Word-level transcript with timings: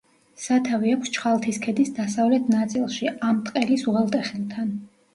სათავე 0.45 0.93
აქვს 0.97 1.11
ჩხალთის 1.17 1.61
ქედის 1.67 1.93
დასავლეთ 1.99 2.51
ნაწილში, 2.57 3.13
ამტყელის 3.31 3.89
უღელტეხილთან. 3.95 4.79